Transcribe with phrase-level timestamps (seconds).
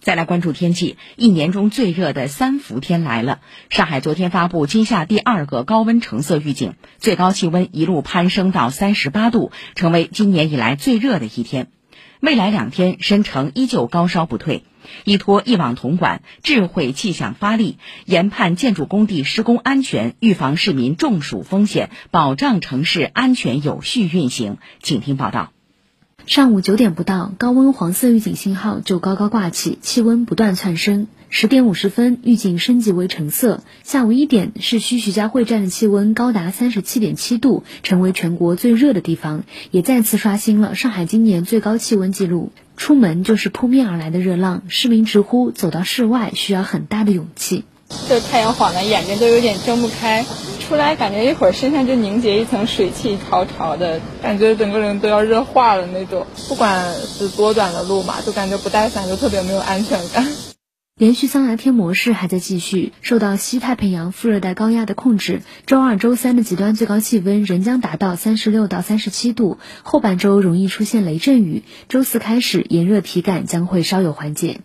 [0.00, 3.40] 再来关注天气，一年中最热的三伏天来了。
[3.68, 11.68] 上海昨天发布今夏第二个高温橙色预警，最高气温一路攀升到三十八度，成为今年以来最热的一天。
[12.20, 14.64] 未来两天，申城依旧高烧不退。
[15.04, 17.76] 依托一网统管，智慧气象发力，
[18.06, 24.56] 研判建筑工地施工安全，预防市民中暑风险，保障城市安全有序运行。
[24.82, 25.52] 请听报道。
[26.26, 31.08] 上午九点不到，高温黄色预警信号就高高挂起，气温不断窜升。
[31.28, 33.62] 十点五十分，预警升级为橙色。
[33.82, 42.52] 下午一点，市区徐家汇站的气温高达三十七点七度，成为全国最热的地方，也再次刷新了上海今年最高气温纪录。
[42.76, 47.64] 出门就是扑面而来的热浪，市民直呼走到室外需要很大的勇气。
[48.08, 50.24] 这太阳晃的眼睛都有点睁不开。
[50.70, 56.28] 出来感觉一会儿身上就凝结一层水汽，潮潮的，感觉整个人都要热化了那种。
[56.48, 60.24] 不管是多短的路嘛，就感觉不带伞就特别没有安全感。
[60.96, 71.64] 连续桑拿天模式还在继续，受到西太平洋副热带高压的控制，周二、周三的极端最高气温仍将达到三十六到三十七度，后半周容易出现雷阵雨。
[71.88, 74.60] 周四开始，炎热体感将会稍有缓解。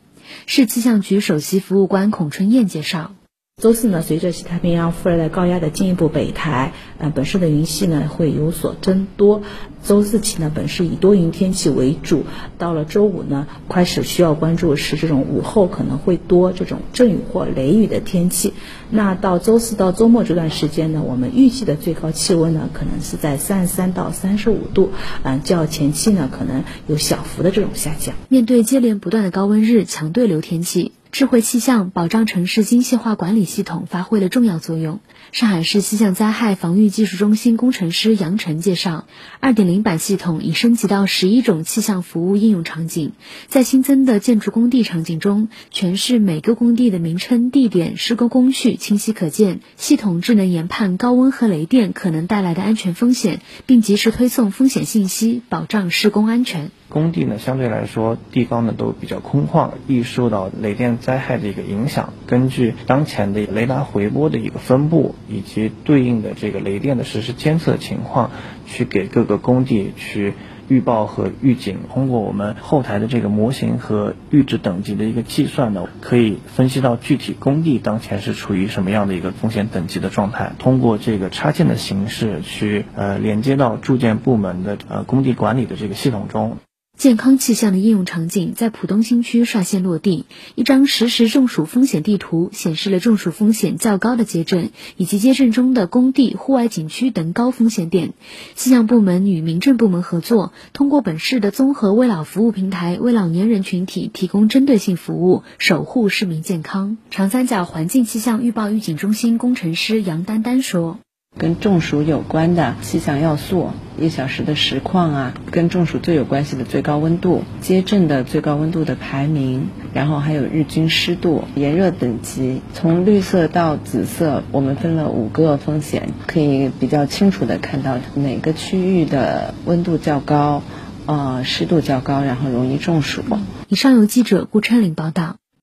[0.45, 3.16] 市气象局首席服务官孔春燕介绍。
[3.61, 9.44] 周四呢，随着西太平洋副热带高压的进一步北抬，呃，本市的云系呢会有所增多。
[9.81, 12.25] 周四起呢，本市以多云天气为主。
[12.58, 18.52] 到了周五呢，开始需要关注是这种午后可能会多这种阵雨或雷雨的天气。
[18.92, 24.92] 那到周四到周末这段时间呢，我们预计的最高气温呢，可能是在三十三到三十五度，
[25.23, 28.16] 嗯，较前期呢可能有小幅的这种下降。
[28.28, 30.92] 面对接连不断的高温日，强对流天气。
[31.16, 35.00] 智慧气象保障城市精细化管理系统发挥了重要作用。
[35.32, 39.06] 上海市气象灾害防御技术中心工程师杨晨介绍，
[39.40, 43.14] 二点零版系统已升级到十一种气象服务应用场景，
[43.48, 49.62] 在新增的建筑工地场景中，全市每个工地的名称、地点、施工工序清晰可见。
[49.78, 56.72] 系统智能研判高温和雷电可能带来的安全风险，并及时推送风险信息，保障施工安全。
[56.90, 62.14] 工地呢，相对来说地方呢都比较空旷，易受到雷电灾害的一个影响。
[62.26, 68.32] 根据当前的雷达回波的一个分布，以及对应的这个雷电的实时监测情况，
[68.66, 70.34] 去给各个工地去
[70.68, 71.78] 预报和预警。
[71.94, 80.54] 通过我们后台的这个模型和预值等级的一个计算呢，可以分析到具体工地当前是处于什么样的一个风险等级的状态。
[80.58, 86.58] 通过这个插件的形式去呃连接到住建部门的呃工地管理的这个系统中。
[86.97, 90.25] 健康气象的应用场景在浦东新区率先落地。
[90.56, 98.13] 一张实时中暑风险地图显示了中暑风险较高的街镇以及街镇中的工地、户外景区等高风险点。
[98.56, 106.97] 气象部门与民政部门合作，通过本市的综合危老服务平台，为老年人群体提供针对性服务，守护市民健康。
[107.12, 111.00] 长三角环境气象预报预警中心工程师杨丹丹说。
[111.38, 130.63] 跟中暑有关的气象要素，一小时的实况啊，跟中暑最有关系的最高温度，街镇的最高温度的排名，然后还有日均湿度、炎热等级，从绿色到紫色，我们分了五个风险，可以比较清楚的看到哪个区域的温度较高，
[131.06, 133.22] 呃，湿度较高，然后容易中暑。
[133.68, 135.35] 以上由记者顾琛林报道。